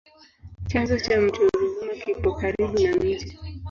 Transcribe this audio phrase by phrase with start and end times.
[0.69, 3.35] Chanzo cha mto Ruvuma kipo karibu na mji.